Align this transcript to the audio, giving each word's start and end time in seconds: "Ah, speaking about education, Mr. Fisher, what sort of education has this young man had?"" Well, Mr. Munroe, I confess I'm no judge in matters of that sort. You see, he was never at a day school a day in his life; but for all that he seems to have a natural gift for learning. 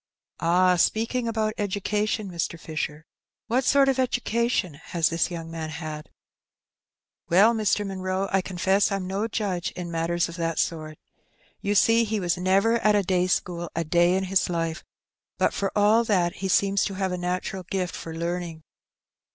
"Ah, 0.39 0.77
speaking 0.77 1.27
about 1.27 1.53
education, 1.59 2.27
Mr. 2.31 2.59
Fisher, 2.59 3.05
what 3.45 3.63
sort 3.63 3.87
of 3.87 3.99
education 3.99 4.73
has 4.73 5.09
this 5.09 5.29
young 5.29 5.51
man 5.51 5.69
had?"" 5.69 6.09
Well, 7.29 7.53
Mr. 7.53 7.85
Munroe, 7.85 8.27
I 8.31 8.41
confess 8.41 8.91
I'm 8.91 9.05
no 9.05 9.27
judge 9.27 9.69
in 9.73 9.91
matters 9.91 10.27
of 10.27 10.37
that 10.37 10.57
sort. 10.57 10.97
You 11.59 11.75
see, 11.75 12.03
he 12.03 12.19
was 12.19 12.35
never 12.35 12.79
at 12.79 12.95
a 12.95 13.03
day 13.03 13.27
school 13.27 13.69
a 13.75 13.83
day 13.83 14.15
in 14.15 14.23
his 14.23 14.49
life; 14.49 14.83
but 15.37 15.53
for 15.53 15.71
all 15.77 16.03
that 16.05 16.37
he 16.37 16.47
seems 16.47 16.83
to 16.85 16.95
have 16.95 17.11
a 17.11 17.15
natural 17.19 17.61
gift 17.61 17.95
for 17.95 18.15
learning. 18.17 18.63